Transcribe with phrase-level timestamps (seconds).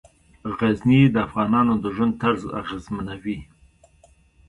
[0.57, 3.39] غزني د افغانانو د ژوند طرز اغېزمنوي.